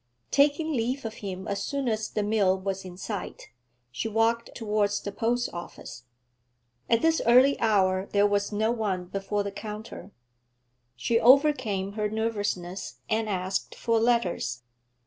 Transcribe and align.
Taking 0.31 0.71
leave 0.73 1.05
of 1.05 1.13
him 1.21 1.47
as 1.47 1.61
soon 1.63 1.87
as 1.87 2.09
the 2.09 2.23
mill 2.23 2.59
was 2.59 2.83
in 2.85 2.97
sight, 2.97 3.51
she 3.91 4.07
walked 4.07 4.49
towards 4.55 4.99
the 4.99 5.11
post 5.11 5.53
office. 5.53 6.05
At 6.89 7.03
this 7.03 7.21
early 7.27 7.59
hour 7.59 8.07
there 8.07 8.25
was 8.25 8.51
no 8.51 8.71
one 8.71 9.05
before 9.05 9.43
the 9.43 9.51
counter: 9.51 10.09
she 10.95 11.19
overcame 11.19 11.91
her 11.91 12.09
nervousness 12.09 12.95
and 13.11 13.29
asked 13.29 13.75
for 13.75 13.99
letters. 13.99 14.63